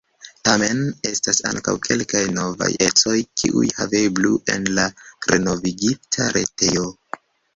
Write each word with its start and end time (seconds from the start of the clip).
Tamen 0.47 0.79
estas 1.09 1.41
ankaŭ 1.49 1.73
kelkaj 1.87 2.21
novaj 2.37 2.69
ecoj, 2.87 3.19
kiuj 3.41 3.67
haveblu 3.81 4.33
en 4.55 4.65
la 4.79 4.85
renovigita 5.33 6.31
retejo. 6.39 6.89